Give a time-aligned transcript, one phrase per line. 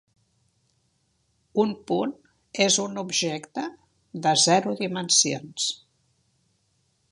[1.63, 2.13] Un punt
[2.65, 3.67] és un objecte
[4.25, 5.71] de zero dimensions.